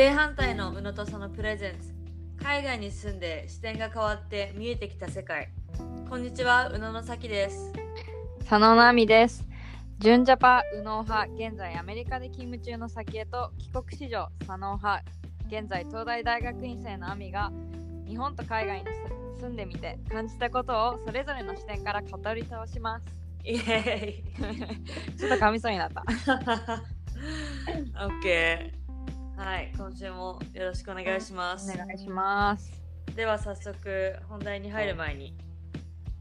[0.00, 1.92] 正反対の宇野とそのプレゼンツ
[2.42, 5.50] 海外に住んで視点が変わって見えてきた世界
[6.08, 7.70] こんにちは宇野の咲です
[8.38, 9.46] 佐野奈美です。
[9.98, 15.04] 純ジャパ右脳派、現在アメリカで勤務中の先へと帰国子女佐野派、
[15.48, 17.52] 現在東大大学院生の亜美が
[18.08, 18.86] 日本と海外に
[19.38, 23.04] 住んでみて感じたことをそれぞれの視点から語り倒します。
[23.44, 24.24] イエ
[25.18, 26.02] ちょっと噛みそうになった。
[27.68, 28.79] ーイ OK
[29.40, 31.72] はい今週もよろしくお願いします。
[31.72, 32.70] お願いします。
[33.16, 35.34] では早速本題に入る前に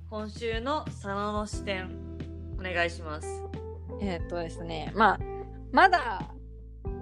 [0.09, 1.89] 今週の佐野の視点
[2.57, 3.27] お願いします。
[4.01, 5.19] えーっとですね、まあ、
[5.73, 6.31] まだ、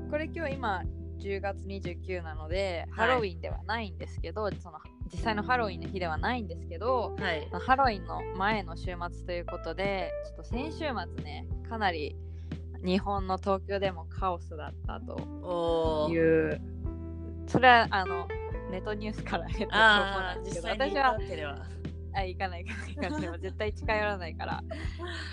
[0.09, 0.81] これ今日今
[1.20, 3.09] 10月29なので、はい。
[3.09, 4.80] ハロウィンではないんですけど、その
[5.13, 7.47] 実際のハロウィンの日ではないんですけど、はい。
[7.52, 12.16] ハロウィンの前の週末ということで、ちょっと先週末ね、かなり
[12.84, 16.61] 日本の東京でもカオスだったという、
[17.47, 18.28] それはあの
[18.72, 21.17] ネットニュースから得た情報なんですけど、私は
[22.14, 23.39] あ行かない行かない行かない。
[23.42, 24.64] 絶対近寄らないから、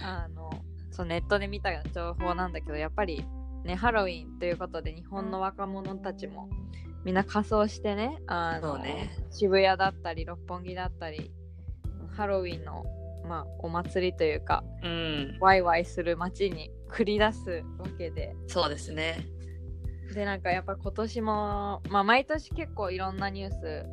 [0.03, 0.51] あの
[0.91, 3.25] そうネットで見た情報なんだけど、やっぱり
[3.65, 6.49] ね、ハロウィンということで日本の若者たちも
[7.05, 9.11] みんな仮装してね、あのね。
[9.31, 11.33] 渋谷だったり六本木だったり、
[12.17, 12.85] ハロウィンの、
[13.27, 15.39] まあ、お祭りというか、うん。
[15.41, 19.27] ワイワイする街に繰り出すわけで、そうですね。
[20.15, 23.87] で、なんかやっぱ今年も、まあ、毎年結構いろんなニュース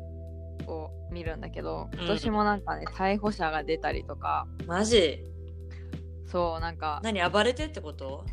[0.68, 5.24] を見るんだけど、今年もなんかね、逮捕者が出たりとか、マジ？
[6.26, 8.24] そう、なんか何暴れてってこと？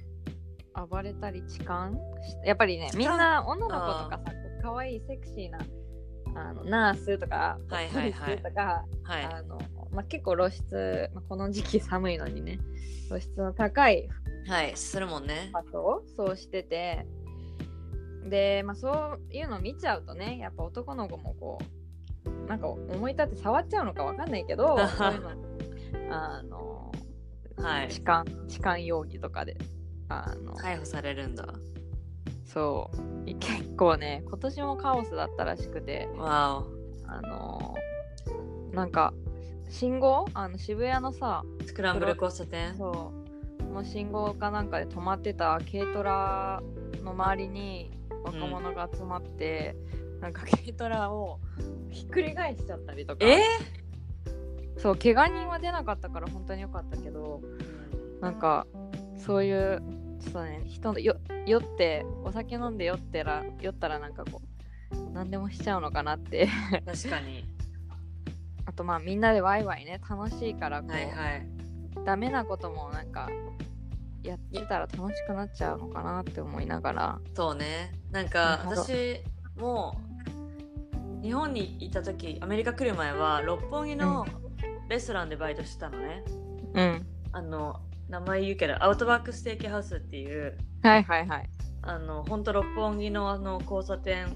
[0.89, 1.97] 暴れたり痴漢？
[2.45, 5.59] やっぱりね、みんな女の子とあかさ、可愛いセクシーな
[6.39, 8.38] あのナースとか、はいはいはい。
[8.38, 9.23] とか、はい。
[9.23, 9.58] あの
[9.92, 12.59] まあ、結構露出、まあ、この時期寒いのにね
[13.09, 14.08] 露出の高い
[14.48, 15.50] はいするもんね。
[15.52, 17.06] パトをそうしてて
[18.30, 21.58] で、まあ、そういうの見ちゃうとねやっぱ男の子もこ
[22.25, 25.30] うなんか思い立って触っちゃうのかわかんないけど そういうの
[26.12, 26.92] あの
[27.58, 27.90] はい。
[27.90, 29.58] 痴漢痴漢容疑とかで
[30.08, 31.46] あの、逮捕されるんだ。
[32.46, 33.09] そう。
[33.36, 36.63] 結構ね今年もカオスだったらしくてわ
[37.06, 37.75] あの
[38.72, 39.13] なんか
[39.69, 40.25] 信号？
[40.34, 42.75] あの渋谷のさおスクランブル交差点？
[42.75, 43.63] そう。
[43.74, 46.62] の信号かなんかで止まってた軽トラ
[47.03, 47.91] の周りに
[48.24, 49.75] 若者が集まって、
[50.22, 51.40] なんか軽トラを
[51.90, 53.25] ひっくり返しちゃったりとか。
[53.25, 53.41] え
[54.78, 57.41] そう怪我人は出なかったから本当によかったけど
[58.22, 58.66] なんか
[59.18, 59.84] そういう
[60.22, 64.41] ちょっとね人のよ酔ってお酒飲んで酔ってら酔ったらなんかこ
[64.94, 66.47] う何でもしちゃうのかなって。
[66.86, 67.44] 確かに
[68.69, 71.47] あとまあみんなでワイワイね楽しいからこう、はいはい。
[72.06, 73.28] ダメなこともなんか
[74.22, 77.19] やってたら楽しくなっちゃうのかなって思いながら。
[77.34, 77.91] そうね。
[78.12, 79.22] なんか私
[79.57, 80.00] も
[81.24, 84.28] 日本にいた時アメリカ来る前は六本木の
[84.88, 86.24] レストランでバイトしてたのね、
[86.75, 87.06] うん。
[87.31, 91.50] あの名前言うけどアウトバックステーキハウスっていうはいはいはい。
[91.81, 94.28] あの本当六本木のあの交差点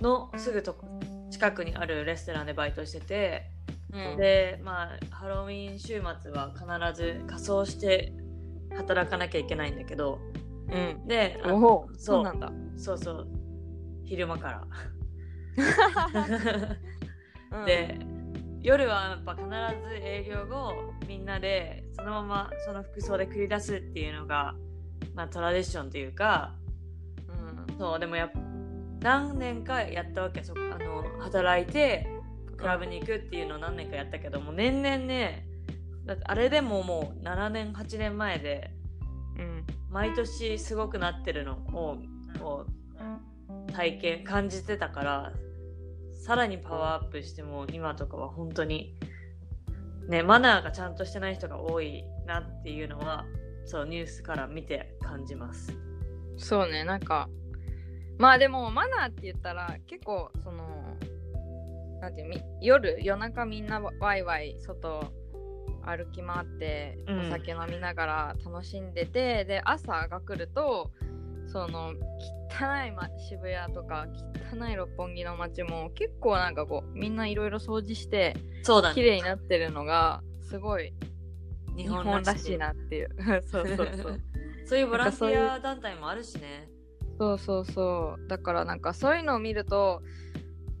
[0.00, 0.86] のすぐとこ
[1.34, 3.50] 近くにあるレストランでバイトしてて、
[3.92, 4.16] うん。
[4.16, 6.64] でまあハロウィン週末は必
[6.96, 8.12] ず仮装して
[8.76, 10.20] 働かなきゃいけないんだけど
[10.70, 11.08] うん。
[11.08, 11.98] でそう。
[11.98, 12.52] そうなんだ。
[12.76, 13.26] そうそう。
[14.04, 14.64] 昼間から。
[17.58, 17.66] うん。
[17.66, 17.98] で
[18.62, 19.44] 夜はやっぱ必
[19.88, 24.54] ず営業後みんなでそのままその服装で繰り出すっていうのが、
[25.14, 26.54] まあ、トラディションというか
[27.28, 27.76] うん。
[27.76, 28.30] そうでもやっ
[29.04, 30.63] 何年かやったわけそこあ
[31.02, 32.06] の働いて
[32.56, 35.46] クラブに行くっていうのを何年かやったけどもう年々ね
[36.06, 38.70] だってあれでももう7年8年前で
[39.38, 41.98] うん毎年すごくなってるのを
[42.38, 45.32] こう体験感じてたから
[46.14, 48.94] さらにパワーアップしても今とかは本当に
[50.08, 53.26] ねマナーがちゃんとしてない人が多いなっていうのは
[53.66, 55.76] そうニュースから見て感じます。
[56.36, 57.28] そうねなんか
[58.18, 60.64] まあでもマナーって言ったら結構その
[62.00, 65.12] なんていうみ夜夜中みんなワイワイ外
[65.86, 67.20] 歩き回ってうん。
[67.28, 70.90] お酒飲みながら楽しんでて、で朝が来ると
[71.46, 71.92] その
[72.50, 74.06] 汚い、ま、渋谷とか
[74.52, 78.94] 汚い六本木の街も結構なんかこうみんないろいろ掃除してそうだね。
[78.94, 80.92] 綺麗になってるのがすごい
[81.76, 83.10] 日日本らしいなっていう。
[83.46, 84.20] そうそうそう。
[84.66, 86.68] そういうボランティア団体もあるしね。
[87.18, 88.28] そうそうそう。
[88.28, 90.02] だからなんかそういうのを見ると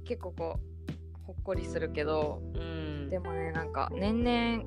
[0.04, 3.10] 結構こうほっこりするけどうん。
[3.10, 4.64] でもねなんか年々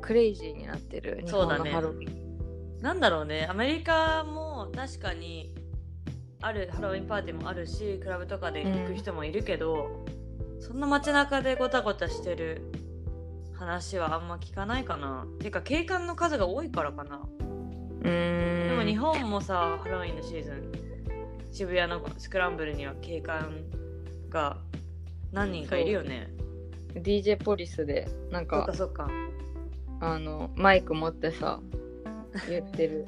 [0.00, 1.58] クレイジーになってる日そうだね。
[1.58, 2.80] 本のハロウィン。
[2.80, 5.52] なんだろうね、アメリカも確かに
[6.42, 10.04] あるハロウィンパーティーもあるしクラブとかで行く人もいるけど、
[10.60, 12.70] そんな街中でごたごたしてる
[13.54, 15.26] 話はあんま聞かないかな。
[15.40, 17.26] ていうか警官の数が多いからかな
[18.06, 20.72] でも日本もさハロウィンのシーズン
[21.50, 23.64] 渋谷のスクランブルには警官
[24.28, 24.58] が
[25.32, 26.28] 何人かいるよね。
[26.94, 29.08] DJ ポリスでなんかかそっか。
[30.00, 31.60] あのマイク持ってさ
[32.48, 33.06] 言ってる。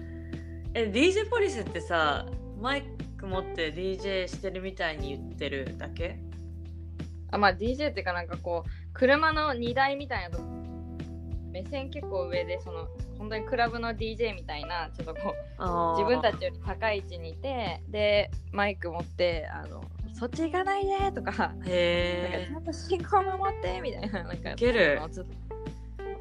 [0.74, 2.26] え DJ ポリスってさ
[2.60, 2.84] マイ
[3.18, 6.18] ク持って DJ してるみたいに言ってるだけ？
[7.30, 10.44] あまあ DJ っていうかなんかこう車の荷台みたいなとこ
[11.50, 12.88] 目線結構上でその
[13.22, 25.00] 本当にクラブの DJ みたいなちょっとこう自分たちより高い位置にいてでマイク持ってあのそっち行かないでとかなんかへちゃんと信号守ってみたいななんかウケる。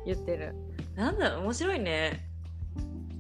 [0.06, 0.56] 言ってる。
[0.95, 2.24] えなんだ面白いね。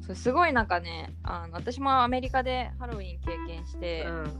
[0.05, 4.31] そうすごいなんかねあの私もアメリカでハロウィン経験して、うん。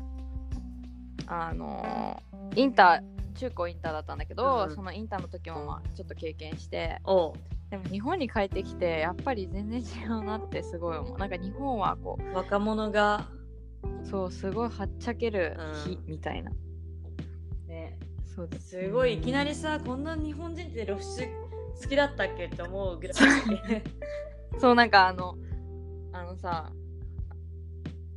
[1.26, 2.22] あの
[2.56, 7.00] インター中高インターだったんだけど、うんそのインターの時もまあちょっと経験して
[7.72, 11.18] でも日本に帰ってきてやっぱり全然違うなってすごい思う。
[11.18, 13.30] なんか日本はこ若者が
[14.04, 16.06] うそうすごいはっちゃける日うん。
[16.06, 16.52] みたいな、
[17.70, 17.98] ね。
[18.36, 21.28] そうですすごいいきなりさこんな日本人って露出
[21.82, 23.18] 好きだったっけって思うぐらい。
[24.60, 25.36] そうなんかあの
[26.12, 26.74] あのさ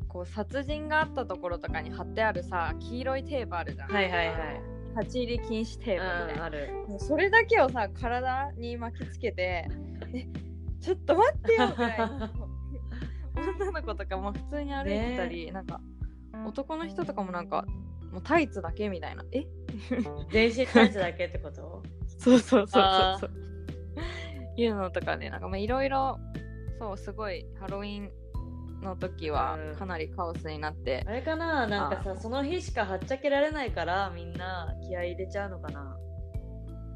[0.09, 3.93] こう殺人があったところとかに貼ってあるさ黄色いテープあるじゃん。
[3.93, 6.89] はいはいはい立ち入り禁止テープみたいな。
[6.89, 9.69] もうそれだけをさ体に巻きつけて
[10.15, 10.27] え
[10.81, 12.07] ちょっと待ってよぐらいの
[13.37, 15.81] 女の子とかも普通に歩いてたり、なんか
[16.47, 17.65] 男の人とかもなんか
[18.13, 19.25] もうタイツだけみたいな。
[19.33, 19.47] え？
[20.31, 21.83] 全身タイツだけってこと？
[22.19, 24.61] そうそうそうあそうそう。
[24.61, 26.21] いうのとかねなんかまあいろいろ
[26.79, 28.13] そうすごいハロウィン
[28.85, 29.77] の時はうん。
[29.77, 31.67] かなりカオスになって、あれかな？
[31.67, 35.97] なんかさその日しかはっちゃけられないからみんな気合い入れちゃうのかな？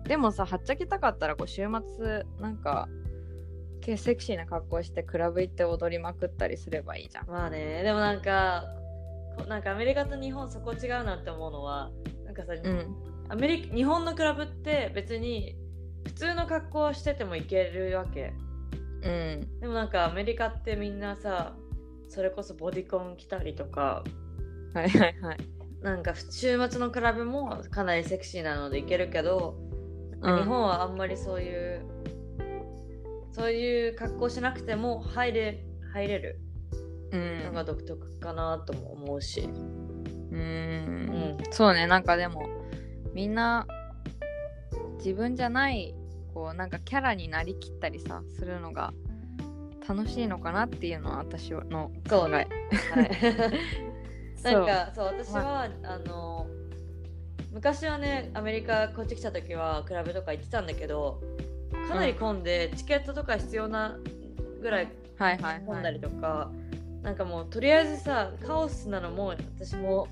[0.05, 1.67] でもさはっちゃけたかったらこう週
[1.99, 2.89] 末なんか
[3.81, 7.27] けセクシーな格好してクラブ行って踊りまくったりすればいいじゃん。
[7.27, 7.83] まあね。
[7.83, 8.65] でもなんか
[9.37, 11.91] こなんかアメリカと日本そこ違うなって思うのは
[12.25, 12.97] なんかさ、うん。
[13.31, 15.57] アメリカ日本のクラブって別に
[16.07, 18.33] 普通の格好をしててもいけるわけ。
[19.03, 19.61] うん。
[19.61, 21.55] でもなんかアメリカってみんなさ
[22.09, 24.05] それこそボディコン着たりとか
[24.75, 25.37] はいはいはい。
[25.83, 29.57] なんか週末のクラブもかなりセクシーなのでいけるけど、
[30.21, 30.37] うん。
[30.39, 31.83] 日本はあんまりそういう
[33.33, 36.41] そういう格好しなくても入れ入れる
[37.13, 37.45] うん。
[37.45, 41.39] のが独特かなとも思うし、ううんん。
[41.51, 42.49] そうねなんかでも
[43.15, 43.67] みんな
[44.99, 45.95] 自分じゃない
[46.35, 48.93] こうなんかキャラになりきったりさするのが
[49.89, 52.49] 楽しいのかなっていうのは私のそうね
[52.95, 53.11] はい。
[54.43, 55.07] なんかそう。
[55.07, 55.99] 私は、あ。
[55.99, 56.47] の
[57.51, 61.21] 昔はねアメリカこっち来た時はクラブとか行ってたんだけど
[61.89, 63.99] かなり混んで、チケットとか必要な
[64.61, 65.63] ぐらいはいはいはい。
[65.65, 66.51] 混んだりとか、
[67.03, 70.07] なんかもうとりあえずさカオスなのも私も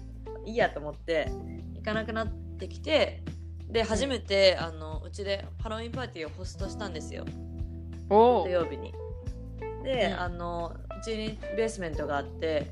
[0.46, 1.30] いいやと思って
[1.74, 2.28] 行かなくなっ
[2.58, 3.22] てきて
[3.68, 7.24] で初めてあのうちでハロウィンパーティーをホストしたんですよ。
[8.08, 8.94] お土曜日に。
[9.86, 10.20] で、うん。
[10.20, 12.66] あのうちにベースメントがあって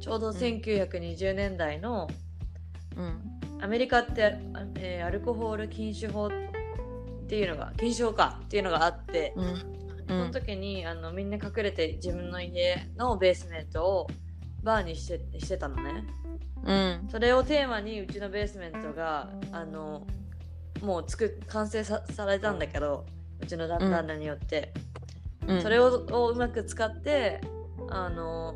[0.00, 2.08] ちょうど1920年代の
[2.96, 3.38] うん。
[3.60, 4.38] アメリカって、あ
[4.76, 6.30] えーアルコホール禁酒法っ
[7.26, 9.56] ていうのが禁酒法かっていうのがあって、うん。
[10.06, 14.06] その時にあのみんな隠れて自分の家のベースメントを
[14.62, 16.04] バーにしてしてたのね。
[16.64, 17.08] うん。
[17.10, 20.06] それをテーマにうちのベースメントがあの
[20.80, 23.04] もう作っ完成さされたんだけど
[23.40, 24.87] うちの旦那によって、うん
[25.60, 27.40] それををうまく使って
[27.88, 28.54] あの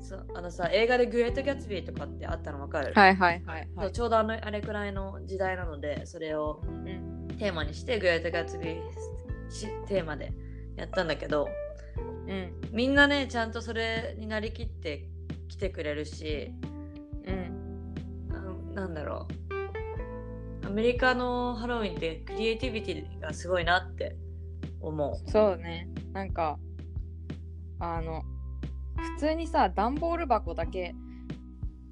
[0.00, 3.42] そあのさ映画で「グレート・ギャツビー」とかってあったの分かる、はいはい。
[3.46, 3.92] はいはい。
[3.92, 7.28] ちょうどあのあれくらいの時代なのでそれをうん。
[7.38, 10.32] テーマにして「グレート・ギャツビーし」テーマで
[10.76, 11.48] やったんだけど
[12.26, 12.52] うん。
[12.72, 15.08] みんなねちゃんとそれになりきって
[15.48, 16.52] 来てくれるし
[17.26, 17.94] うん。
[18.74, 20.66] あなんだろう。
[20.66, 24.16] アメリカのハロウィンってクリエイティビティがすごいなって
[24.82, 25.30] 思う。
[25.30, 25.88] そうね。
[26.12, 26.58] なんか
[27.78, 28.22] あの
[29.16, 30.94] 普通にさ段ボール箱だけ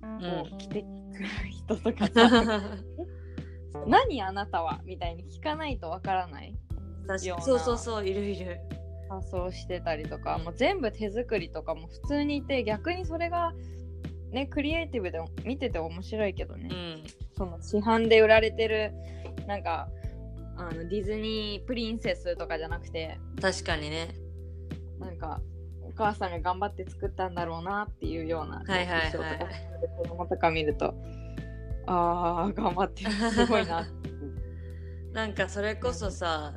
[0.02, 0.87] を着てく
[1.23, 2.62] る人とかさ、
[3.87, 6.50] 何あなたはみたいに聞かないとわからない？
[6.50, 6.56] よ
[7.04, 7.18] うな。
[7.18, 8.61] 確かそうそうそういるいる。
[9.09, 10.38] 仮装してたりとか。
[10.38, 13.52] もう全部手作りとかも普通にいて逆にそれが
[14.30, 17.02] ねクリエイティブで見てて面白いけどね、うん。
[17.37, 18.92] その市販で売られてる
[19.49, 19.88] なんか
[20.68, 23.18] あのディズニープリンセスとかじゃなくて。
[23.40, 24.14] 確かにね。
[24.98, 25.40] なんか
[25.82, 29.12] お母さんが頑張って作ったんだろうなっていうようなはいはいはい。
[29.12, 29.50] 衣装とか
[30.02, 30.94] 子供とか見ると
[31.86, 33.10] ああ頑張ってる。
[33.32, 33.88] すごいな
[35.12, 36.54] なんかそれこそさ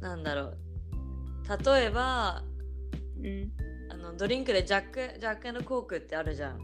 [0.00, 0.56] なんだろう。
[1.64, 2.42] 例えば
[3.22, 3.52] うん。
[3.90, 6.58] あのドリンクでジャックジャックコークってあるじゃん。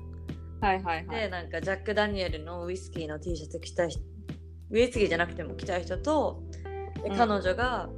[0.61, 1.21] はいはいはい。
[1.21, 3.87] でなんかジャック・ダニエルのウイスキーの T シャツ着た
[4.71, 6.43] 人ウイスキーじゃなくても着たい人と
[7.17, 7.89] 彼女が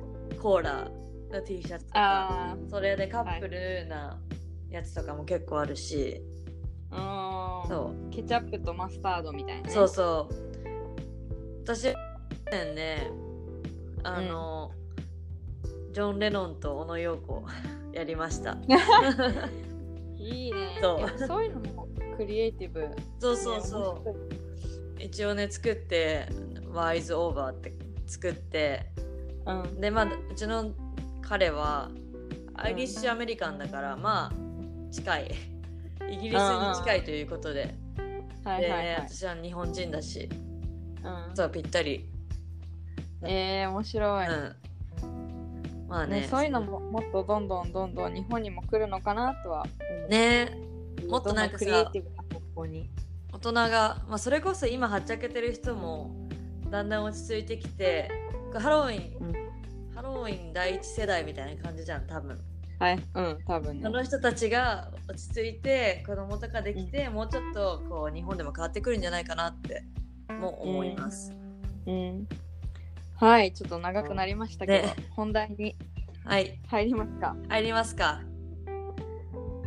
[0.40, 0.90] コーラ
[1.30, 4.18] の T シャツとかあそれでカップルな
[4.70, 6.22] やつとかも結構あるし、
[6.90, 7.68] あうん。
[7.68, 8.10] そう。
[8.10, 10.34] ケチャップとマスタードみたいな、ね、そうそう。
[11.64, 11.84] 私
[12.52, 13.10] ね
[14.02, 14.72] あの、
[15.92, 17.42] ジョン・レノンと小野陽子
[17.92, 18.56] やりました。
[20.16, 20.78] いいね。
[20.80, 21.18] そう。
[21.26, 22.88] そういうのもクリエイティブ。
[23.18, 25.02] そうそうそう。
[25.02, 26.28] 一応ね作って
[26.72, 27.72] 「ワイズ・オーバー」って
[28.06, 28.86] 作って
[29.46, 30.72] う、うん、でまあうちの
[31.22, 31.90] 彼は
[32.62, 35.34] アイリッシュアメリカンだから、まあ近い。
[36.10, 37.74] イギリスに近いということで、で、
[38.44, 40.28] はいはいはい、私は日本人だし。
[41.02, 42.06] うん、そうぴったり、
[43.22, 44.56] えー、面白い、うん。
[45.88, 46.20] まあね。
[46.20, 49.66] ね、そういうのももっとどんどんどんどん日本にも来るのかなとは
[50.10, 50.50] ね。
[51.08, 51.90] もっとなんかさ
[53.32, 56.28] 大人が、まあ、それこそ今はっちゃけてる人も
[56.70, 58.10] だんだん落ち着いてきて
[58.54, 59.34] ハロウィン、うん。
[59.94, 62.38] ハロウィン第一世代みたいな感じじゃん多分。
[62.78, 63.02] はい。
[63.14, 63.82] うん多分ね。
[63.82, 69.84] その人たちが落ち着いて子供とかできて、もうちょっとこう日本でも変わってくるんじゃないかなって
[70.40, 71.32] も思います、
[71.86, 72.28] うん。
[73.16, 74.94] はいちょっと長くなりましたけど、ね。
[75.10, 75.76] 本題に
[76.24, 76.58] はい。
[76.68, 77.36] 入りますか？
[77.48, 78.20] 入りますか。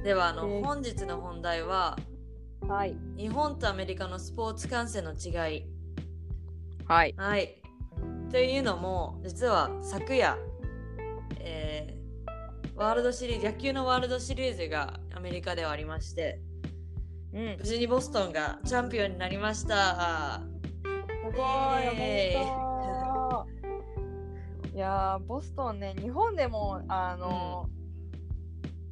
[0.04, 0.64] ではあの、えー。
[0.64, 1.98] 本日の本題は
[2.68, 2.96] はい。
[3.18, 5.66] 日本とアメリカのスポーツ観戦の違い
[6.88, 7.14] はい。
[7.18, 7.62] はい。
[8.32, 10.38] というのも、実は昨夜、
[11.40, 12.04] えー
[12.76, 16.40] ワールドシリーズ、野球のワールドシリーズがアメリカではありまして、
[17.32, 17.58] うん。
[17.60, 20.42] 無事にボストンがチャンピオンになりました。
[20.84, 23.46] すごいおめでと
[24.74, 24.76] う。
[24.76, 27.70] いやーボストンね日本でもあの、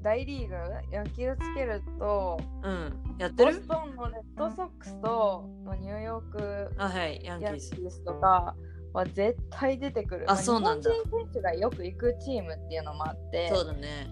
[0.01, 0.55] 大リーグ
[0.91, 3.03] 野球つけるとうん。
[3.17, 8.03] やってボるストンのレッドソックスとのニューヨークあ、はい、ヤンキース。
[8.03, 8.55] とか
[8.93, 10.31] は絶対出てくる。
[10.31, 14.08] あそうなんだ日本人選手がよく行くチームっていうのもあって、そうだね。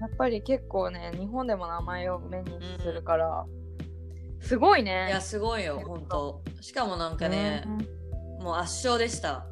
[0.00, 3.44] やっぱり結構ね、日本でも名前を目にするから、
[4.40, 5.06] すごいね。
[5.08, 7.64] いや、すごいよ、本当しかもなんかね、
[8.40, 9.46] もう圧勝でした。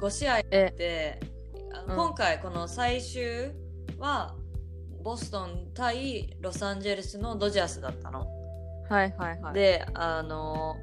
[0.00, 1.20] 5試合えで、
[1.72, 3.52] あうん今回この最終
[3.98, 4.34] は、
[5.04, 8.26] ボストン対ロサンゼルスのドジャースだったの。
[8.88, 9.54] はいはいはい。
[9.54, 10.76] であの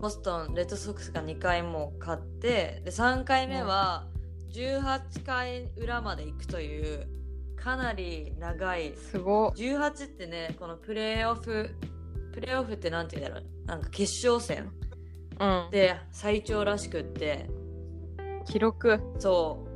[0.00, 4.06] ボストンレッドソックスが2回も勝ってで3回目は
[4.52, 7.06] 18回裏まで行くという
[7.56, 11.70] かなり長いすご18ってねこのプレーオフ
[12.32, 14.72] プレーオフってなんて言うんだろうなんか決勝戦
[15.38, 15.70] うん。
[15.70, 17.48] で最長らしくって
[18.44, 19.00] 記録。
[19.20, 19.68] そう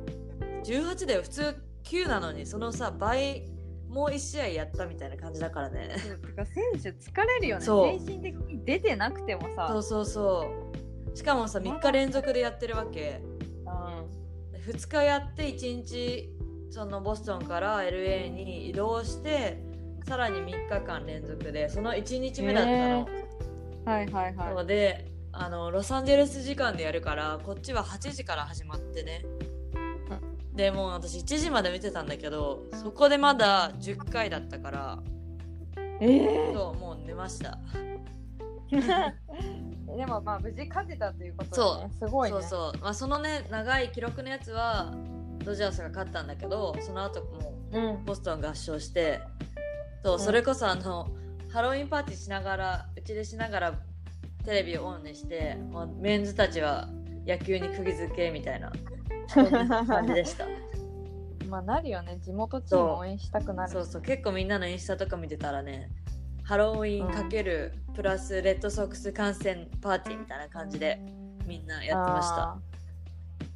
[0.65, 3.45] 18で普通9なのにそのさ倍
[3.87, 5.95] もう1試合やったみたいな感じだからね。
[6.25, 7.65] てか選手疲れるよね。
[7.65, 9.67] 精神的に出てなくてもさ。
[9.69, 10.71] そうそうそ
[11.13, 11.17] う。
[11.17, 13.21] しかもさ3日連続でやってるわけ。
[13.21, 14.63] うん。
[14.71, 16.29] 2日やって1日
[16.71, 19.61] そのボストンから LA に移動して
[20.07, 23.07] さらに3日間連続でその1日目だったの、
[23.85, 24.55] はいはいはい。
[24.55, 29.23] のであのロサンゼルス時間でやるからこっちは8時から始まってね
[30.55, 34.99] でもう私1時まで見てたんだけどそこでまだ10回だったから
[35.99, 37.57] ええそうもう寝ました。
[38.73, 42.41] でもまあ無事勝てたということで、ね、すごいね。
[42.41, 44.91] そうそう、まあ、そのね長い記録のやつは
[45.43, 48.05] ドジャースが勝ったんだけどその後もうん。
[48.05, 49.21] ボストンが圧勝して
[50.03, 50.19] そう、うん。
[50.19, 51.07] それこそあの
[51.51, 53.79] ハロウィンパーティーしながらうちでしながら
[54.43, 56.89] テレビをオンにしてもうメンズたちは
[57.25, 58.71] 野球に釘付けみたいな
[59.27, 60.45] そんな感じでした。
[61.47, 62.17] まあなるよね。
[62.19, 63.71] 地元チーム応援したくなる。
[63.71, 63.85] そう。
[63.85, 65.89] そう結構みんなのインスタとか見てたらね
[66.43, 70.99] ハロウィンかけるプラスレッドソックス観戦パーティーみたいな感じで
[71.45, 72.57] みんなやってました。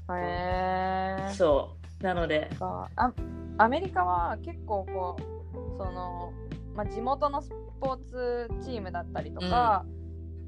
[0.08, 0.20] た。
[0.20, 2.04] へえそう。
[2.04, 2.50] なので。
[2.58, 2.90] か。
[2.96, 3.12] あ
[3.60, 6.32] アメリカは結構こうその、
[6.76, 7.50] まあ、地元のス
[7.82, 9.84] ポーツチームだったりとか、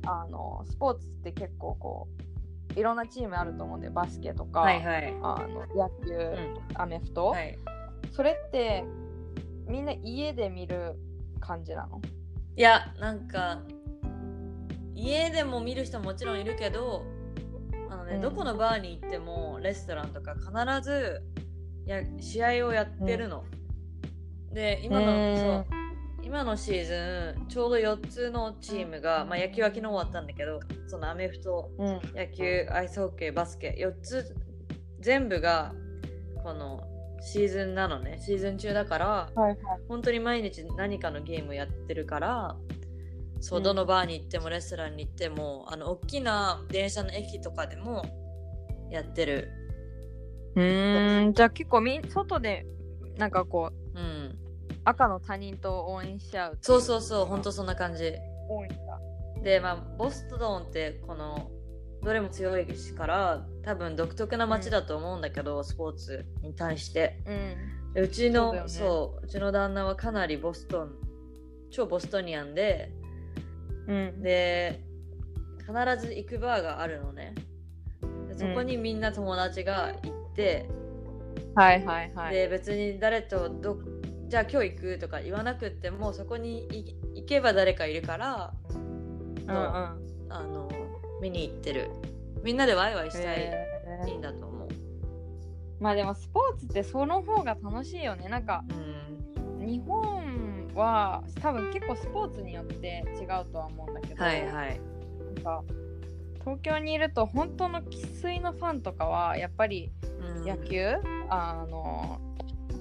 [0.06, 2.29] あのスポーツって結構こう
[2.76, 5.14] いろんなチームあると思うんでバスケとか、はいはい。
[5.22, 6.58] あの野球、うん。
[6.76, 7.58] アメフト、はい。
[8.12, 8.84] それって
[9.68, 10.96] みんな家で見る
[11.40, 12.02] 感じなの？
[12.56, 13.62] いやなんか
[14.96, 17.06] 家でも見る人ももちろんいるけど
[17.90, 18.22] あのね、うん。
[18.22, 20.52] どこのバーに行ってもレストランとか必
[20.84, 21.22] ず
[21.86, 23.44] や試合をやってるの、
[24.52, 25.79] で今の、そう
[26.30, 32.00] 今のシーズンちょうど4つのチームが、まあ、野球は昨日終わったんだけどそのアメフトうん。
[32.14, 34.36] 野球アイスホッケーバスケ4つ
[35.00, 35.74] 全部が
[36.44, 36.84] この
[37.22, 38.22] シーズンなのね。
[38.24, 39.58] シーズン中だからはいはい。
[39.88, 42.56] 本当に毎日何かのゲームをやってるから
[43.40, 43.64] そう、うん。
[43.64, 48.06] どのバーに行ってもレストランに行ってもあの大きな電車の駅とかでも
[48.92, 49.50] やってる。
[50.56, 52.68] うーんじゃあ結構みん外で
[53.18, 54.39] なんかこううん
[54.90, 58.14] 赤の他人と応援し合うそうそうそう本当そんな感じ。
[58.50, 59.00] 多いんだ。
[59.44, 61.52] でまあボストンってこの
[62.04, 67.22] どれも強いしから多分独特な街だと思うんだけど、スポーツに対して。
[67.26, 67.94] うん。
[67.94, 70.92] でうちのそうだそう,、うちの旦那はかなりボストン
[71.72, 72.92] 超ボストニアンで
[73.88, 74.22] うん。
[74.22, 74.84] で
[75.60, 75.74] 必
[76.08, 77.36] ず行くバーがあるのね。
[78.28, 80.68] でそこにみんな友達が行って、
[81.56, 82.34] はいはいはい。
[82.34, 83.78] で別に誰とど
[84.30, 90.00] じゃあ今日行くとか言わなくってもそこにい行けば誰かいるからうんうん。
[90.30, 90.70] あの
[91.20, 91.90] 見に行ってる。
[92.44, 94.10] みんなでワイワイしたい、へー。
[94.10, 94.68] いいんだと思う。
[95.80, 98.30] まあでもスポーツってその方が楽しいよね。
[98.30, 99.68] なんかうん。
[99.68, 104.80] 日本は多分結構スポーツによって違うとは思うんだけど、はいはい。
[105.34, 105.64] なんか
[106.42, 109.92] 東京にいると本当の生粋のファンとかはやっぱり
[110.38, 110.46] うん。
[110.46, 110.98] 野球、
[111.30, 112.22] あの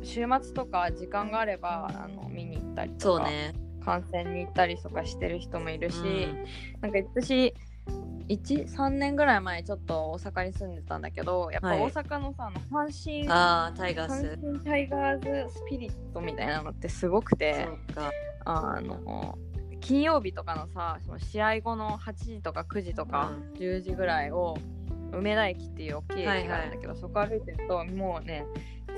[0.03, 3.55] 週末とか時間があればあの見に行ったりとか、そうね。
[3.85, 6.45] 観戦に行ったりとかしてる人もいるし、うん。
[6.81, 7.55] なんか私
[8.29, 11.81] 13年ぐらい前ちょっと大阪に住んでたんだけどやっぱはい。
[11.81, 14.27] 大阪のさ、あの阪神ああタイガース。
[14.27, 18.11] 阪神タイガーズスピリットみたいなのってすごくてそうか。
[18.45, 19.39] あの
[19.81, 24.57] 金曜日とかのさその試合後の8時とか9時とか10時ぐらいを
[25.13, 28.45] 梅田駅っていう大きい駅があるんだけど、そこ歩いてるともうね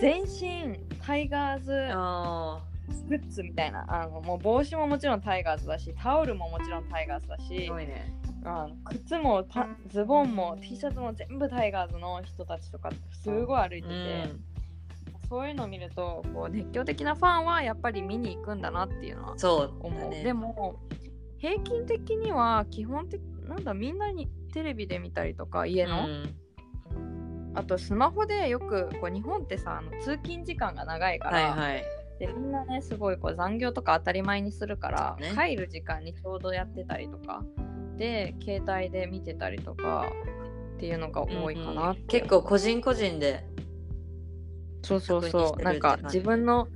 [0.01, 2.61] 全身タイガーズあ
[3.09, 3.85] グッズみたいな。
[3.89, 8.13] あのもう帽子ももちろんタイガーズだしタオルももちろんタイガーズだーすしごいね。
[8.45, 12.91] あの靴もパズボンも T シャツも全部タイガーズの人たちとか
[13.23, 14.45] すごい歩いてて、うん。
[15.29, 20.81] そういうのを見るとこう熱狂的なファンはやっぱり見に行くんだなっていうのはそう思う、だねでも
[21.39, 26.35] 平均的には基本的なんだみんなにテレビで見たりとか家の、うん
[27.55, 31.85] あとスマホでよくこう日本ってさあの通勤時間が長いから、はいはい。
[32.19, 35.33] でみんなねすごいこう残業とか当たり前にするから、ね。
[35.35, 37.43] 帰る時間にちょうどやってたりとか
[37.97, 40.13] で携帯で見てたりとか
[40.77, 43.45] っていうのが多いかなって、うん結構個人個人で
[44.83, 45.63] そうそうそう。
[45.63, 46.69] なんか自分の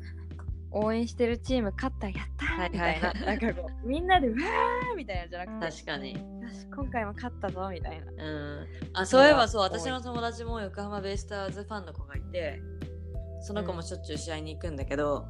[0.77, 3.27] 応援してるチーム勝ったやったみたいな、はい。
[3.27, 3.35] な。
[3.35, 6.13] んかこう みんなでうわーみたいなじゃなくて確かに。
[6.13, 6.19] よ
[6.51, 8.13] し今回も勝ったぞみたいな。
[8.13, 8.67] うん。
[8.93, 12.61] あそういえばそう私の友達も横浜ベイスターズファンの子がいて
[13.41, 15.27] その子もしょっちゅう試合に行くんだけど、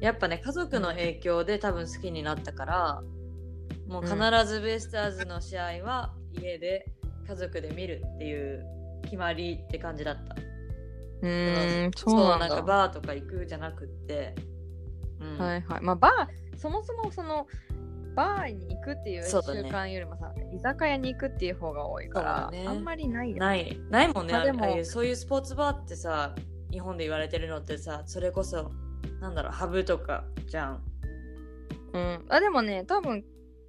[0.00, 3.02] やっぱね家族の影響で多分好きになったから
[3.88, 6.86] もう必ずベイスターズの試合は家で
[7.26, 8.64] 家族で見るっていう
[9.02, 10.36] 決まりって感じだった。
[11.22, 14.34] うーんそそうなんかバーとか行くじゃなくって、
[15.20, 15.38] うん。
[15.38, 15.80] はいはい。
[15.82, 17.46] まあバーそもそもその
[18.14, 22.64] バーに行くっていう習慣よりもさ、居酒屋に行くっていう方が多いから、ね。
[22.66, 23.40] あんまりないよね。
[23.40, 23.80] ない。
[23.90, 26.34] ないもんね、まあでもそういうスポーツバーってさ
[26.70, 28.72] 日本で言われてるのってさそれこそ
[29.20, 30.82] なんだろうハブとかじゃん。
[31.92, 33.24] うん、あでもね多分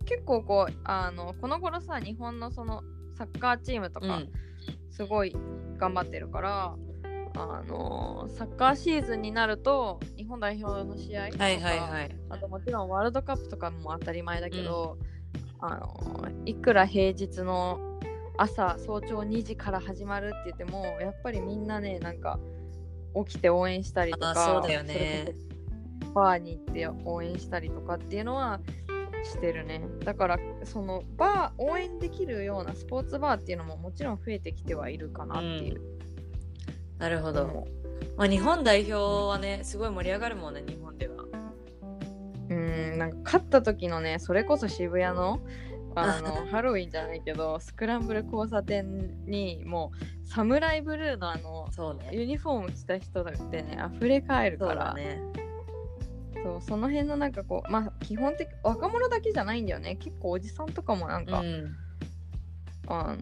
[0.05, 2.83] 結構こうあのこの頃さ日本のその
[3.17, 4.31] サッカーチームとかうん。
[4.97, 5.35] すごい
[5.77, 6.75] 頑張ってるから、
[7.39, 12.15] あのサッカーシーズンになると日本代表の試合とか、はいはいはい。
[12.29, 14.97] あともちろんワールドカップとかも当たり前だけど、
[15.59, 17.79] あのいくら平日の
[18.37, 22.39] 朝早朝2時から始まるって言ってもやっぱりみんなねなんか
[23.25, 25.33] 起きて応援したりとかあそうだよね。
[26.13, 28.59] バーに行って応援したりとかっていうのは
[29.23, 29.83] してるね。
[30.03, 35.81] だからそのバー応援できるようなスポーツバーっていうのももちろん増えてきてはいるかなっていう、
[36.99, 37.67] なるほど、思
[38.17, 41.15] まあ、日本代表はねすごい盛り上がるもんね日本では。
[42.49, 45.41] ううんなんか勝った時のねそれこそ渋谷の
[45.95, 49.91] あのハロウィンじゃないけどスクランブル交差点にも
[50.23, 52.09] うサムライブルーのあのね。
[52.11, 54.85] ユニフォーム着た人だってね溢れ返るから。
[54.85, 55.19] だね。
[56.43, 59.95] そうその辺のなんかこうまあ基本的若者だけじゃないんだよね。
[59.95, 61.75] 結構おじさんとかもなんか、うん。
[62.87, 63.17] あの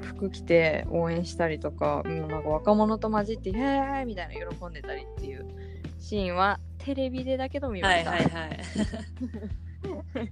[0.00, 5.46] 服着て応援したりとか,、うん、なんか若者と混じって「イエーイ!」みたいな喜んでたりっていう
[5.98, 8.60] シーンはテレビでだけど見ました、はいはいはい。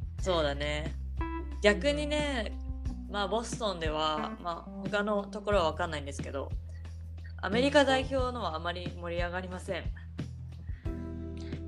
[0.20, 0.94] そうだね。
[1.62, 2.52] 逆にね
[3.10, 6.50] まあボストンでは、まあ、他のところは分かんないんですけど
[7.40, 9.84] アメリカ代表のはあまり盛り上がりません。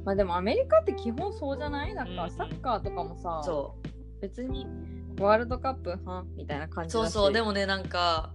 [0.04, 1.94] まあでもアメリカって基本そうじゃない？
[1.94, 2.16] なんうん。
[2.16, 3.88] かサッカーとかもさ、そう。
[4.22, 4.66] 別に
[5.20, 8.32] ワールドカップはみたいな感じそうそうでもねなんか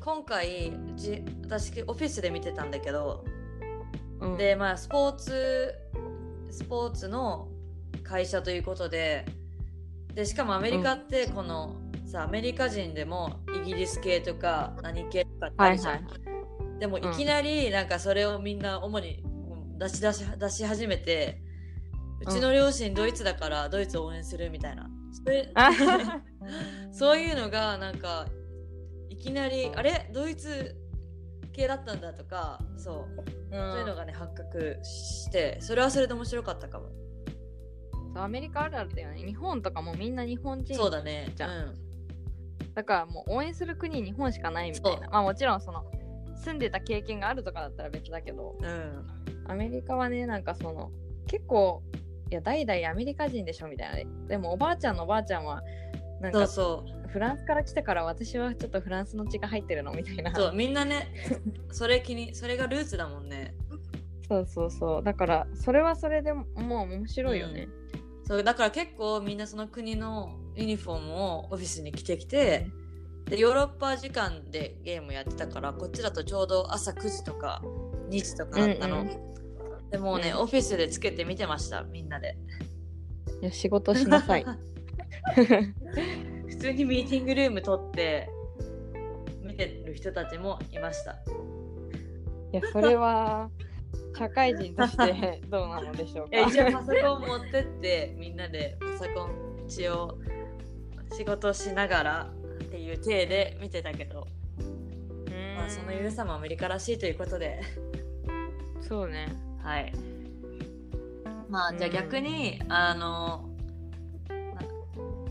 [0.00, 3.24] 今回うち私オフィスで見てたんだけど、
[4.20, 5.74] うん、でまあスポーツ
[6.50, 7.48] スポーツの
[8.02, 9.24] 会社ということで
[10.14, 16.08] でしかもアメリカってこの、さアメリカ人でもイギリス系とか何系とかってあるじゃん、はいは
[16.76, 16.80] い。
[16.80, 19.22] でもいきなりなんかそれをみんな主に
[19.78, 21.42] 出し出し出し始めて
[22.20, 24.88] うちの両親ドイツだからドイツを応援するみたいな
[26.92, 28.26] そういうのがなんか
[29.08, 30.10] いきなりあれ？
[30.12, 30.76] ドイツ
[31.52, 33.24] 系だったんだとかそう。
[33.50, 36.90] そういうのがね発覚してそれはそれで面白かったかも。
[38.14, 39.22] そうアメリカあるあるだよね。
[39.24, 41.32] 日本とかもみんな日本人そうだね。
[41.34, 42.74] じゃんうん。
[42.74, 45.08] だからもう応援する国日本しかないみたいな。
[45.08, 45.84] まあもちろんその
[46.36, 48.56] 住んでた経験があるとかだったら別だけど。
[48.60, 49.06] うん。
[49.48, 50.90] アメリカはねなんかその
[51.26, 51.82] 結構
[52.30, 54.06] いや代々アメリカ人でしょみたいなね。
[54.28, 55.62] でもおばあちゃんのおばあちゃんは
[56.20, 60.34] なんかそうフランスから来たから私はちょっとフランスの血が入ってるのみたいな。
[60.34, 61.08] そうみんなね
[61.70, 63.54] それ気にそれがルーツだもんね。
[64.28, 65.02] そうそうそう。
[65.04, 67.68] だからそれはそれでもう面白いよね、
[68.24, 72.66] そうだから結構みんなその国のユニフォームをオフィスに着てきて
[73.26, 77.62] でヨーロッパ時間でゲームやってたからこっちだとちょうど朝9時とか
[78.10, 79.35] 2時とかだったの、うん
[79.90, 82.36] でもうね、うんオフィスでつけて見てましたみんなで。
[83.42, 84.46] いや仕事しなさい。
[86.46, 88.28] 普通にミーティングルーム取って
[89.42, 91.12] 見てる人たちもいました。
[91.12, 93.50] いやそれは
[94.16, 96.40] 社会人としてどうなのでしょうか。
[96.40, 100.18] 一応パソコン持ってってみんなでパソコン一応
[101.12, 102.30] 仕事しながら
[102.64, 104.26] っていう体で見てたけど、
[104.58, 105.56] うん。
[105.56, 107.60] まあ、そのゆるさもアメリカらしいということで。
[108.80, 109.92] そうねはい。
[111.50, 113.50] まあじゃあ逆に、あの
[114.28, 114.62] な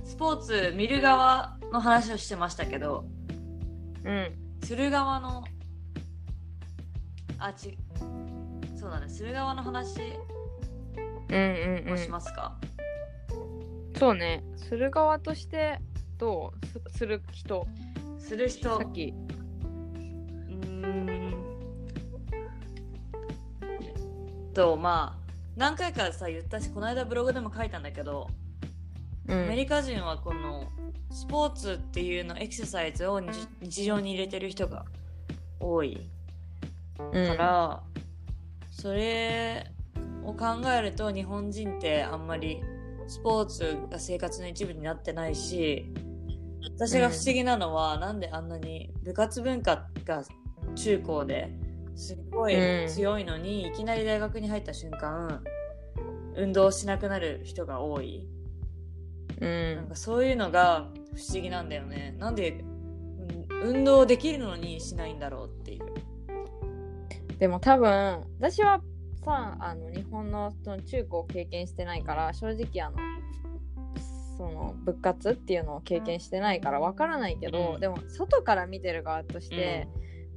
[0.03, 3.05] スポーツ見る側の話をしてましたけど
[4.03, 4.31] うん。
[4.61, 5.45] する側の
[7.37, 7.77] あち
[8.77, 10.01] そうだねする側の話
[11.29, 12.57] うんうんうをしんますか、
[13.97, 14.43] そうね。
[14.57, 15.79] する側として
[16.17, 16.65] どう？
[16.91, 17.65] すする人。
[18.19, 18.77] する人。
[18.79, 19.13] さっき。
[19.13, 20.55] うー
[20.91, 21.34] ん
[24.55, 28.27] とまあ何回かさ言ったしこの間ブログでも書いたんだけど、
[29.27, 29.43] うん。
[29.43, 30.71] アメリカ人はこの
[31.11, 34.85] スポーツっていうのエクササイズを日日常に入れてる人が
[35.59, 36.09] 多い
[36.99, 37.83] うんから、
[38.71, 39.71] それ
[40.23, 42.61] を考えると日本人ってあんまり
[43.07, 45.85] スポーツが生活の一部になってないし
[46.75, 50.23] 私が不思議なのは、なんであんなに部活文化が
[50.75, 51.49] 中高で
[51.95, 52.55] すごい
[52.87, 55.41] 強いのに、いきなり大学に入った瞬間
[56.35, 58.27] 運動しなくなる人が多い、
[59.39, 62.15] うなんんかそういうのが不思議なんだよね。
[62.19, 65.85] なんでうん運動できるのにしないんだろうっていう。
[67.39, 68.81] でも多分私は
[69.23, 72.97] さあの日本のその中高を経験してないから正直あの
[74.37, 77.79] その部活っていうのを経験してないからわからないけど、うん。
[77.79, 79.87] でも外から見てる側として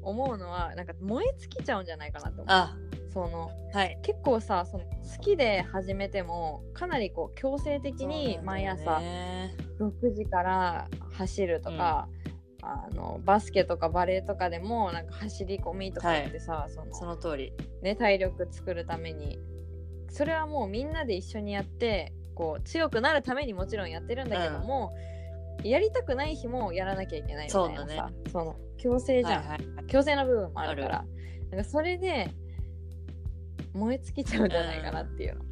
[0.09, 2.47] 思うのは、なんか燃え尽きちゃうんじゃないかなと思う。
[2.49, 2.77] あ。
[3.13, 3.99] そのはい。
[4.03, 4.91] 結構さその好
[5.23, 9.01] きで始めてもかなりこう強制的に毎朝
[9.81, 12.09] 6時から走るとか、
[12.63, 17.53] あのバスケとかバレーとかでもなんか走り込みとかってさ、そのその通り。
[17.83, 19.39] ね、体力作るために。
[20.11, 24.93] それはもうみんなで一緒にやってこう強くなるためにもちろんやってるんだけども、
[25.65, 28.31] やりたくない日もやらなきゃいけないみたいなさそね。
[28.33, 31.05] その強制じゃん、はいはい強制な部分もあるから。
[31.51, 32.31] なんかそれで
[33.73, 35.45] 燃え尽きちゃうんじゃないかなっていうの、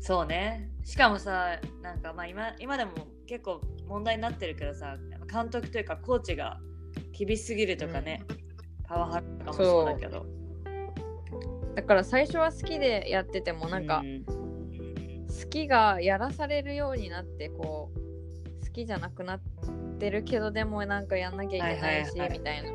[0.00, 0.70] そうね。
[0.82, 2.92] しかもさなんかまあ今今でも
[3.26, 4.96] 結構問題になってるけどさ
[5.30, 6.58] 監督というかコーチが
[7.12, 8.22] 厳しすぎるとかね、
[8.84, 10.26] パワハラとかもそうだけど。
[11.74, 18.01] だから最初は好きでやっててもなんか、う好きがやらされるようになってこう好
[18.72, 19.40] きじゃなくなっ
[19.98, 22.38] てるけどでもなんかやんなきゃいけないし、はいはいはい。
[22.38, 22.70] みたいな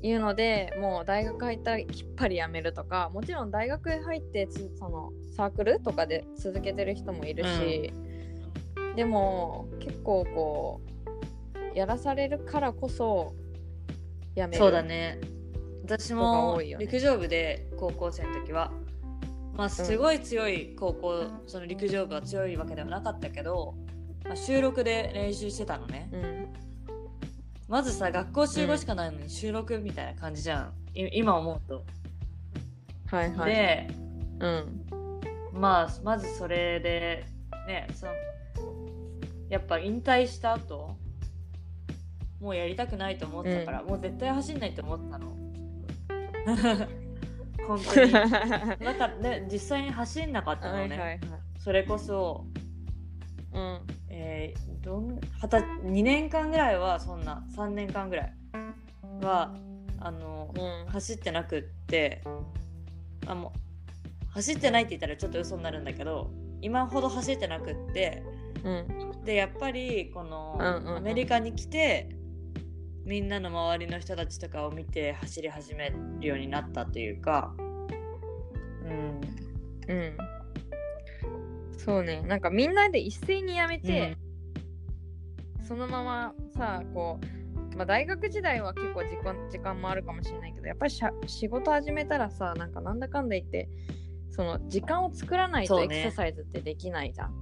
[0.00, 7.92] いうのでもう大学入ったらきっぱりやめるとかもちろん大学へ入ってつそのサークルとかで続けてる人もいるし、
[8.94, 10.80] でも結構こ
[11.74, 13.34] うやらされるからこそ
[14.36, 15.18] やめるそうだね。
[15.84, 18.70] 私も陸上部で高校生の時は
[19.56, 23.74] まあすごい強い高校、その陸上部は強いわけではなかったけど、
[24.24, 26.46] まあ、収録で練習してたのね、うん。
[27.68, 31.84] まずさ学校集合しかないのに収録みたいな感じじゃん、い今思うと、
[33.10, 33.52] はいはい。
[33.52, 33.88] で
[34.40, 34.86] うん。
[35.52, 37.24] まあまずそれで
[37.66, 38.12] ねその
[39.48, 40.96] やっぱ引退した後
[42.40, 45.36] もうやりたくないと思ってたから、もう絶対走んないと思ってたの。
[47.66, 48.12] 本当に。
[48.12, 48.28] だ
[48.94, 51.20] からね実際に走んなかったのね、はいはいはい。
[51.58, 52.46] それこそ
[53.52, 53.80] うん。
[54.08, 58.34] えー、どんはた2年間ぐらいはそんな3年間ぐらい
[59.22, 59.54] は
[60.00, 60.90] あの、うん。
[60.90, 62.22] 走ってなくって
[63.26, 63.58] あもう
[64.32, 66.30] 走ってないって言ったらちょっと嘘になるんだけど
[66.60, 68.22] 今ほど走ってなくって
[68.64, 69.24] うん。
[69.24, 70.56] でやっぱりこの、
[70.96, 72.08] アメリカに来て
[73.04, 77.60] みんなの周りの人たちとかを見て走り始めるようになったというかう
[78.90, 79.20] ん。
[79.88, 80.37] うん
[81.88, 82.20] そうね。
[82.20, 84.18] なんかみんなで一斉に辞めて、
[85.66, 87.18] そのままさこ
[87.72, 93.70] う、まあ、大学時代は結構時間時間もあるかもしれないけどやっぱりしゃ仕事始めたらさなんかなんだかんだ言って
[94.28, 97.34] その時間を作らないとエクササイズってできないじゃん、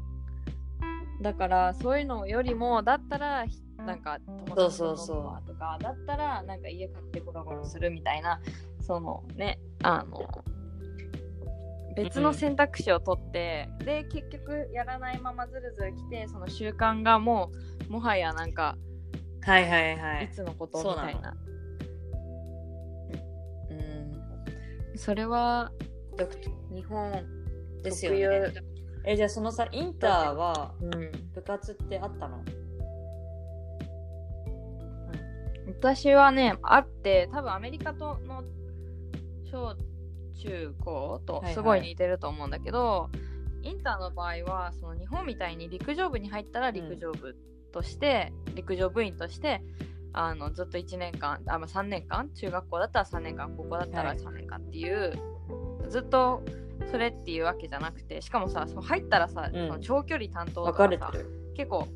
[1.22, 8.40] だからそういうのよりもだったらひなんか友達ととかだったらなんか家買ってゴロゴロするみたいな
[8.80, 10.44] そのねあの
[11.96, 17.50] 別の選択肢を取って、で結局やらないままずるずる来てその習慣がも
[17.88, 18.76] うもはやなんか
[19.42, 20.24] はいはいはい。
[20.26, 21.36] いつのことみたいな。
[23.70, 23.74] う
[24.94, 25.72] ん、それは
[26.74, 27.12] 日本
[27.82, 28.52] ですよね。
[29.04, 32.44] えじゃあそのさインターはうん、部活ってあったの？
[35.78, 38.42] 私はねあって多分アメリカとの
[39.50, 39.76] 小
[40.36, 43.10] 中高とすごい似てると思うんだけど、
[43.62, 47.36] インターの場合はその日本みたいに陸上部に入ったら陸上部
[47.72, 49.62] として、陸上部員として
[50.12, 52.30] あのずっと1年間あ、まあ、3年間？
[52.30, 54.18] 中学校だったら3年間高校だったらはい。
[54.18, 55.12] 3年間っていう、
[55.88, 56.42] ずっと
[56.90, 59.66] それっていうわけじゃなくてしかもさそう入ったらさ、うん。
[59.66, 61.52] その長距離担当と分かさかれてる。
[61.56, 61.86] 結構は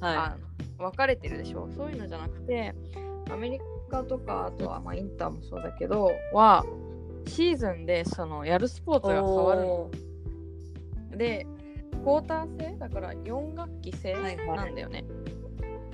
[0.00, 0.36] あ
[0.78, 1.68] の分かれてるでしょ？
[1.76, 2.74] そういうのじゃなくて
[3.30, 6.64] アメリカとかあとはまあインターもそうだけどは
[7.26, 9.90] シーズンでそのやるスポーツいが変わるの。
[11.16, 11.46] で
[11.92, 12.78] クォーター制？
[12.78, 14.56] だから4学期制はいはい。
[14.56, 15.04] なんだよね、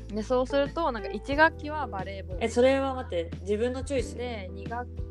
[0.09, 2.45] でそうするとなんか1学期はバレーボール。
[2.45, 3.31] えそれは待って。
[3.43, 4.17] 自分のチョイス。
[4.17, 5.03] で2学期。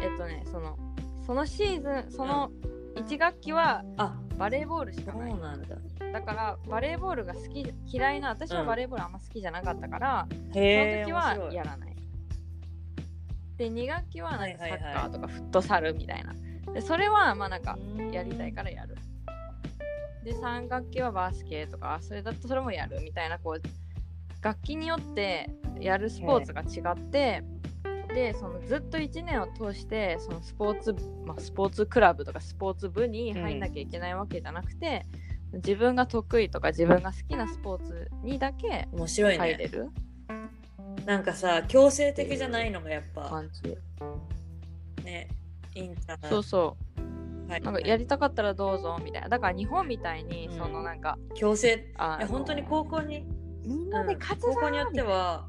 [0.00, 0.78] えっとねその
[1.26, 2.50] そのシーズンその
[2.96, 4.16] 1学期はあ。
[4.38, 5.38] バレーボールしそうかない。
[5.38, 5.76] なんだ。
[6.14, 8.66] だからバレーボールが好き嫌いな私はうん。
[8.68, 11.89] バレーボールあんま好きじゃなかったから、へえその時はやらない。
[13.60, 16.34] で2学期はなんかサッカーとかフットサルみたいな。
[16.72, 17.78] でそれはまあなんか
[18.10, 18.96] やりたいからやる。
[20.24, 23.62] で3学期はバスケとかそれだとそれもやるみたいなこう
[24.42, 27.44] 楽器によってやるスポーツが違って、
[28.14, 30.96] でそのずっと1年を通してそのスポーツ、
[31.26, 35.04] まあ、スポーツクラブとかスポーツ部に入んなきゃいけないわけじゃなくて、
[35.52, 39.90] 自分が得意とか自分が好きなスポーツにだけ面白いね入れる
[41.06, 43.76] なんかさ強制的じゃないのがやっぱ感じ。
[45.04, 45.28] ね
[45.74, 47.50] インターそうそう。
[47.50, 49.28] はいなんかやりたかったらどうぞみたいな。
[49.28, 53.24] だから日本みたいにうんそのなんか、強制あのいや本当に高校に
[53.64, 55.48] みんなで勝つぞうん高校によっては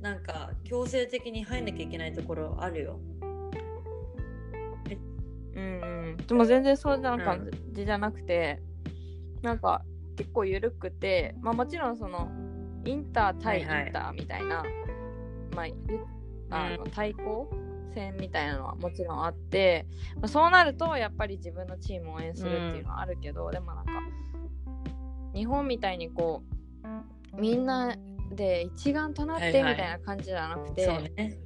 [0.00, 3.00] なんか強制的に入んなきゃいけないところあるよ
[5.54, 6.16] うんうん。
[6.16, 8.60] でも全然そうじゃな感じじゃなくて、
[9.42, 9.82] なんか
[10.16, 12.28] 結構緩くて、まあもちろんその
[12.84, 13.82] インター対インはい。
[13.82, 14.64] はいターみたいな、
[15.54, 15.74] まあゆ
[16.50, 17.50] あの対抗
[17.94, 19.86] 戦みたいなのはもちろんあって、
[20.16, 23.92] まあ、そうなるとやっぱり自分のチームを応援するっていうのはあるけど、でもなんか
[25.34, 26.42] 日本みたいにこ
[27.34, 27.94] うみんな
[28.32, 31.38] で一丸となってみたいな感じじゃなくて、そうね。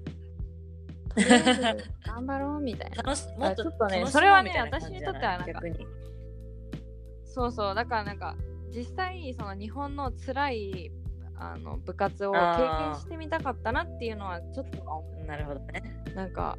[1.14, 1.62] とりあえず
[2.06, 3.02] 頑張ろうみたいな。
[3.04, 5.60] もっとちょっとねそれはね私にとってはなんか
[7.24, 8.36] そうそうだからなんか
[8.74, 10.92] 実際その日本の辛い
[11.50, 15.82] あの部活を経験してみたかったなっていうのはちょっと思なるほどね。
[16.12, 16.56] うなんか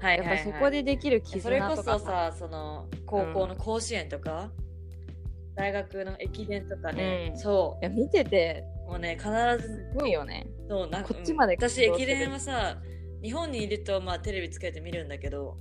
[0.00, 4.50] はいはい、やっぱはい、そこでできるそれ絆ことそかささその高校の甲子園とか、
[5.56, 7.38] 大学の駅伝とかね、うん。
[7.38, 9.28] そいや見ててうもうね必
[9.60, 10.46] ずすごいよね。
[10.68, 11.68] そうなんかこっちまでうん。
[11.68, 12.78] 私駅伝はさ
[13.22, 15.56] 日本にいるとまあテレビつけて見るんだけど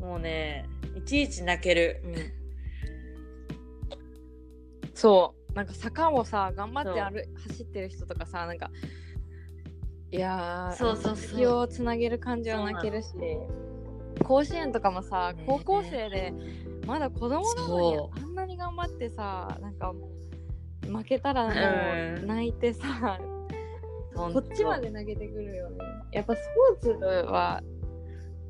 [0.00, 2.02] もうねいちいち泣ける。
[2.04, 2.14] うん。
[4.94, 8.70] そうなんか坂をさ頑張って歩走ってる人とかさなんか
[10.10, 11.38] いやーそうそうそう。
[11.38, 13.08] 気をつなげる感じは泣けるし
[14.24, 16.32] 甲子園とかもさね高校生で
[16.86, 19.92] まだ子供なのそにあんなに頑張ってさなんか
[20.86, 22.26] 負けたらもううん。
[22.26, 23.18] 泣いてさ、
[24.14, 25.78] ほんことっちまで投げてくるよね。
[26.10, 26.40] やっぱス
[26.82, 27.62] ポーツは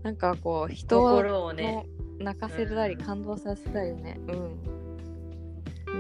[0.02, 1.86] なんかこう人をね。
[2.18, 3.00] 泣かせたりうん。
[3.00, 4.18] 感動させたりね。
[4.28, 4.81] うん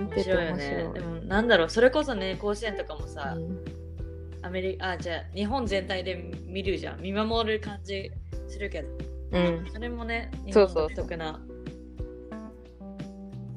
[0.02, 0.84] 見面てて白いよ面白い。
[0.84, 3.64] ねでもなんだろうそれこそね甲子園とかもさ、うん。
[4.42, 7.00] アメリカあじゃあ日本全体で見るじゃん。
[7.00, 8.10] 見守る感じ
[8.48, 8.88] するけど。
[9.32, 9.70] うん。
[9.72, 10.88] それもね日そうそう。
[10.88, 11.40] 本独特な。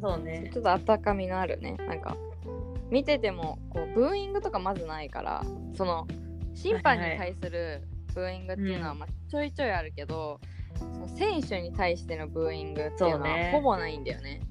[0.01, 0.51] そうね。
[0.53, 1.75] ちょっと温かみのあるね。
[1.88, 2.15] なんか
[2.91, 5.43] 見ててもこうブーイングとかまずないから
[5.75, 6.08] その
[6.53, 7.81] 審判に対する
[8.13, 8.99] ブーイングっていうのはうん。
[8.99, 10.39] まあちょいちょいあるけど、
[10.77, 14.41] その選手に対してのブーイングっていうのはほぼないんだよね。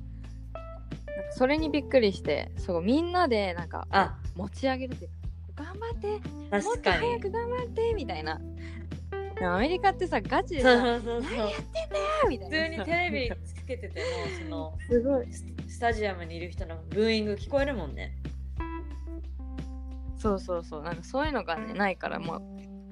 [1.16, 4.16] なんかそれにびっくりしてそうみんなでなんかあ。
[4.35, 5.11] 持ち上げるっていう
[5.55, 8.40] か頑張ってもっと早く頑張ってみたいな。
[9.42, 12.29] アメリカってさガチでそうさそうそうそう。
[12.29, 14.07] みたい普通になテレビつけてても
[14.42, 15.33] そのすごい。
[15.33, 18.16] ススタジアムにいる人のブーイング聞こえるもんね。
[20.16, 20.83] そうそうそう。
[20.83, 22.42] なんかそういうのがねないからもう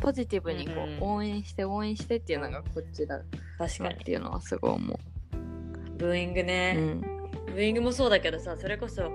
[0.00, 1.02] ポジティブにこう、うんうん。
[1.02, 3.26] 応援して応援してっていうのがこっちだなっ
[3.58, 5.00] 確かにていうのはすごい思
[5.96, 6.44] ブーイングう。
[6.44, 7.12] ね、うん
[7.46, 9.11] ブーイングもそうだけどさそれこそ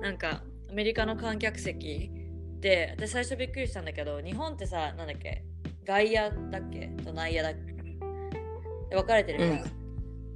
[0.00, 2.10] なんかアメリカの観客席
[2.60, 5.44] で私最初びっくりしたんだけど日本ってさなんだっけ
[5.86, 7.74] 外野だっけと内野だっけ
[8.90, 9.64] で分かれてるじゃん、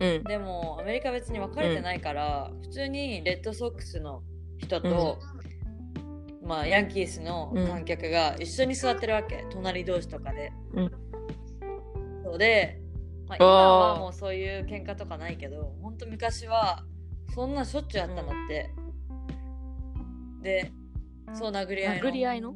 [0.00, 0.24] うん。
[0.24, 4.22] でもアメリカ別に分かれてないから、普通にレッドソックスの
[4.58, 5.18] 人と、
[6.42, 9.44] まあヤンキースの観客が一緒に座ってるわけ。
[9.50, 10.90] 隣同士とかで、うん。
[12.24, 12.80] そうで、
[13.26, 16.84] まあ、今はもうそういう喧嘩とかないけど本当昔は
[17.34, 18.70] そんなしょっちゅうあったんだって、
[20.42, 20.72] で
[21.34, 22.08] そう殴り合いの。
[22.08, 22.54] 殴り合いの？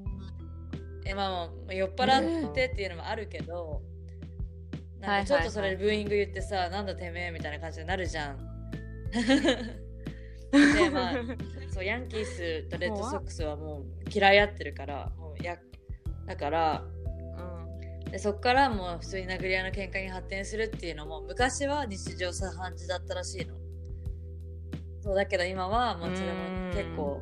[1.05, 3.83] えまあまあ酔っ払ってっていうのもあるけど、
[5.01, 8.39] なんかちょっとそれでブーイング言ってさ、なんだてめえみたいな感じになるじゃん。
[10.53, 11.13] でまあ
[11.73, 15.57] そうヤンキースとレッドソックスはもう嫌い合ってるからもうや
[16.27, 16.85] だから
[18.11, 23.62] でそっからもう普通に殴り合いの喧嘩に発展するっていうのも昔は日常茶飯事だったらしいの。
[25.03, 27.21] そうだけど今はもうそれも結構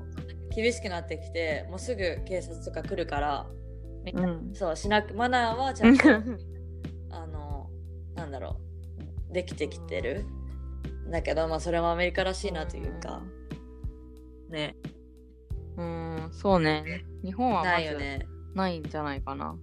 [0.55, 3.47] 厳しくなってきてもうすぐ警察とか来るから
[4.05, 4.55] みんなうん。
[4.55, 6.05] そうしなくマナーはちゃんと
[7.11, 7.71] あの
[8.15, 8.57] なんだろ
[9.31, 10.25] うできてきてる。
[11.11, 13.23] だけどまあそれもアメリカらしいなというか
[14.49, 14.77] ね。
[15.77, 17.05] うんそうね。
[17.25, 18.27] 日本はまずないよね。
[18.55, 19.57] ないんじゃないかな。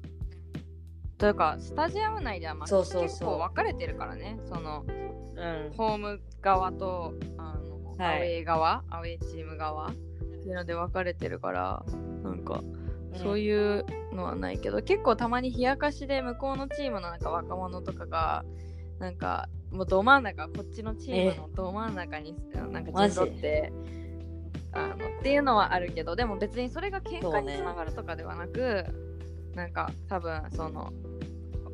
[1.17, 3.03] というかスタジアム内ではまあそうそうそう。
[3.03, 4.39] 結構分かれてるからね。
[4.45, 5.73] そのうん。
[5.75, 7.56] ホーム側とあの、
[7.97, 8.17] はい。
[8.17, 11.83] アウェー側アウェーチーム側っていうので分かれてるから
[12.23, 12.63] なんか
[13.15, 18.45] そういうのはないけど、結構たまに冷やかしで向こうのチームのなんか若者とかが
[18.99, 22.35] なんかもうど真ん中こっちのチームのど真ん中に
[22.71, 23.71] なんか陣取って
[24.71, 28.85] あのっていうのはあるけどでも別にそれが喧嘩につながるとかではなく、
[29.55, 30.93] なんか多分その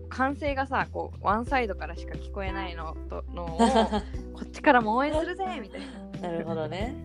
[0.09, 3.57] 歓声がさこうワンサイドからしか聞こえないのとのを
[4.33, 5.87] こっちからも応援するぜみたいな
[6.31, 6.95] るほどね。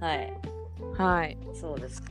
[0.00, 0.32] はい。
[0.98, 2.02] なはい、そうです。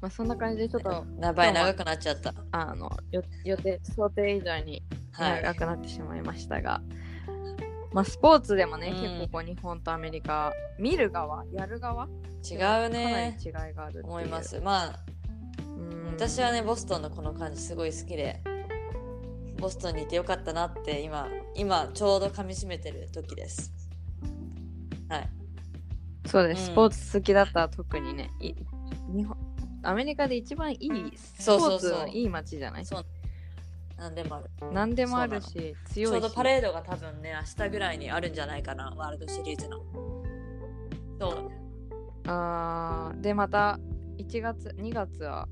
[0.00, 2.34] まあ、そんな感じでちょっと長くなっちゃった。
[2.52, 5.42] あのよ予定想定以上にはい。
[5.42, 6.82] 長くなってしまいましたが、
[7.92, 9.00] まあスポーツでもね、うん。
[9.00, 12.08] 結構こう日本とアメリカ見る側やる側
[12.48, 14.60] 違うかなりね違いがある思います。
[14.60, 15.00] まあ
[15.66, 16.06] うん。
[16.08, 18.42] 私はねボストンのこの感じすごい好きで
[19.58, 23.72] ボストンにいてよかったなって今今ちょうど噛み締めてる時です
[25.08, 25.28] はい。
[26.26, 26.66] そうです、うん。
[26.72, 28.54] スポーツ好きだったら特にねい
[29.14, 29.36] 日本
[29.82, 31.80] アメリカで一番いいスポーそうそう。
[31.80, 32.86] そうツのいい街じゃない？
[32.86, 33.04] そう。
[33.96, 34.50] なんでもある。
[34.72, 35.94] 何でもあるし強いし。
[35.94, 39.82] ちょうどパレードが多分ね明日ぐらいにあるんじゃないかなワールドシリーズの。
[41.20, 41.50] そう。
[42.26, 43.78] あーでまた
[44.16, 45.46] 1月2月は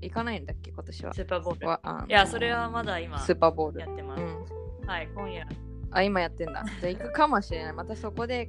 [0.00, 1.14] 行かないんだっけ今年は？
[1.14, 1.68] スーパーボール。
[1.68, 3.80] わあのいやそれはまだ今スーパーボール。
[3.80, 4.86] やってます、うん。
[4.86, 5.46] はい今夜。
[5.90, 6.64] あ今やってんだ。
[6.80, 7.72] じゃあ行くかもしれない。
[7.74, 8.48] またそこで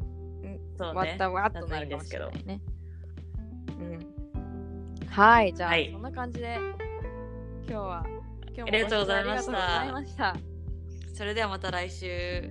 [0.78, 2.62] そうねまたわっとなるかもしれないね。
[3.80, 5.08] うん。
[5.10, 6.58] はい、じゃあ、はいそんな感じで、
[7.68, 9.24] 今日は、今日もありがとうござい
[9.92, 10.36] ました。
[11.14, 12.48] それではまた来週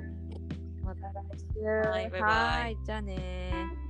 [0.83, 1.15] また来
[1.55, 1.65] 週。
[1.65, 3.86] はいバイバイはいじゃあねー。